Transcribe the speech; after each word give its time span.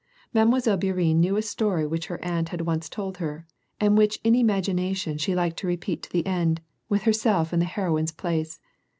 Mile. 0.33 0.47
Bourienne 0.47 1.17
knew 1.19 1.37
a 1.37 1.43
story 1.43 1.85
which 1.85 2.07
her 2.07 2.17
aunt 2.25 2.49
had 2.49 2.61
once 2.61 2.89
told 2.89 3.17
her, 3.17 3.45
and 3.79 3.95
which 3.95 4.19
in 4.23 4.33
imagination 4.33 5.19
she 5.19 5.35
liked 5.35 5.57
to 5.57 5.67
repeat 5.67 6.01
to 6.01 6.11
the 6.11 6.25
end, 6.25 6.59
with 6.89 7.03
herself 7.03 7.53
in 7.53 7.59
the 7.59 7.65
heroine's 7.65 8.11
place. 8.11 8.59